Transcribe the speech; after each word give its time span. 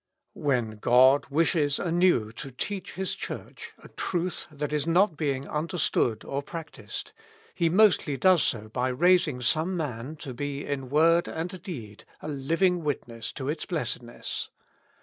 WH:EN 0.33 0.77
God 0.81 1.27
wishes 1.29 1.77
anew 1.77 2.31
to 2.31 2.49
teach 2.49 2.93
His 2.95 3.13
Church 3.13 3.71
a 3.83 3.87
truth 3.89 4.47
that 4.49 4.73
is 4.73 4.87
not 4.87 5.15
being 5.15 5.47
understood 5.47 6.25
or 6.25 6.41
practised, 6.41 7.11
He 7.53 7.69
mostly 7.69 8.17
does 8.17 8.41
so 8.41 8.69
by 8.69 8.87
raising 8.87 9.43
some 9.43 9.77
man 9.77 10.15
to 10.15 10.33
be 10.33 10.65
iu 10.65 10.85
word 10.85 11.27
and 11.27 11.61
deed 11.61 12.03
a 12.19 12.27
living 12.27 12.83
witness 12.83 13.31
to 13.33 13.47
its 13.47 13.67
blessedness. 13.67 14.49